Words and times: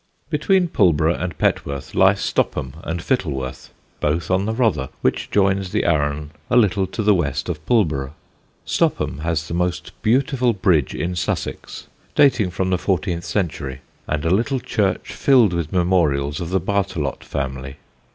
Between 0.31 0.67
Pulborough 0.67 1.13
and 1.13 1.37
Petworth 1.37 1.93
lie 1.93 2.15
Stopham 2.15 2.73
and 2.83 3.03
Fittleworth, 3.03 3.69
both 3.99 4.31
on 4.31 4.45
the 4.47 4.51
Rother, 4.53 4.89
which 5.01 5.29
joins 5.29 5.71
the 5.71 5.85
Arun 5.85 6.31
a 6.49 6.57
little 6.57 6.87
to 6.87 7.03
the 7.03 7.13
west 7.13 7.49
of 7.49 7.63
Pulborough. 7.67 8.15
Stopham 8.65 9.19
has 9.19 9.47
the 9.47 9.53
most 9.53 9.91
beautiful 10.01 10.53
bridge 10.53 10.95
in 10.95 11.15
Sussex, 11.15 11.85
dating 12.15 12.49
from 12.49 12.71
the 12.71 12.79
fourteenth 12.79 13.25
century, 13.25 13.81
and 14.07 14.25
a 14.25 14.31
little 14.31 14.59
church 14.59 15.13
filled 15.13 15.53
with 15.53 15.71
memorials 15.71 16.41
of 16.41 16.49
the 16.49 16.59
Bartelott 16.59 17.23
family. 17.23 17.75